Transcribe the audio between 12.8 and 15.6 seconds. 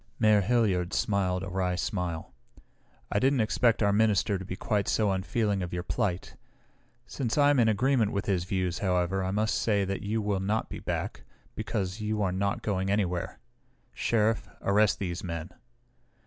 anywhere. Sheriff, arrest these men!"